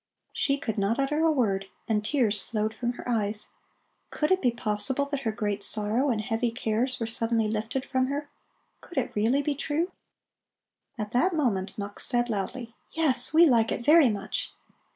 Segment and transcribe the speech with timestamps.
[0.33, 3.49] She could not utter a word, and tears flowed from her eyes.
[4.09, 8.07] Could it be possible that her great sorrow and heavy cares were suddenly lifted from
[8.07, 8.27] her?
[8.81, 9.91] Could it really be true?
[10.97, 14.55] At that moment Mux said loudly: "Yes, we like it very much!"